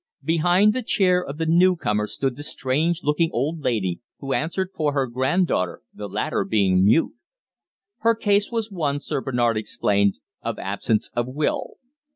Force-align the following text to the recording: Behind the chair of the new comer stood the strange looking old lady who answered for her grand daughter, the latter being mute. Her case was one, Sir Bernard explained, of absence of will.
Behind 0.23 0.73
the 0.73 0.81
chair 0.81 1.23
of 1.23 1.37
the 1.37 1.45
new 1.45 1.75
comer 1.75 2.07
stood 2.07 2.35
the 2.35 2.41
strange 2.41 3.03
looking 3.03 3.29
old 3.31 3.59
lady 3.59 3.99
who 4.17 4.33
answered 4.33 4.71
for 4.73 4.93
her 4.93 5.05
grand 5.05 5.45
daughter, 5.45 5.83
the 5.93 6.07
latter 6.09 6.43
being 6.43 6.83
mute. 6.83 7.13
Her 7.99 8.15
case 8.15 8.49
was 8.49 8.71
one, 8.71 8.97
Sir 8.99 9.21
Bernard 9.21 9.57
explained, 9.57 10.15
of 10.41 10.57
absence 10.57 11.11
of 11.15 11.27
will. 11.27 11.75